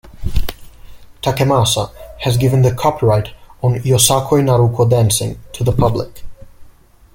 Takemasa 1.21 1.91
has 2.21 2.35
given 2.35 2.63
the 2.63 2.73
copyright 2.73 3.33
on 3.61 3.75
"Yosakoi 3.81 4.41
Naruko 4.41 4.89
Dancing" 4.89 5.37
to 5.53 5.63
the 5.63 5.71
public. 5.71 6.23